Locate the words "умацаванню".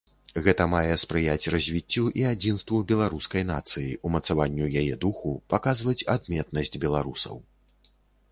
4.09-4.71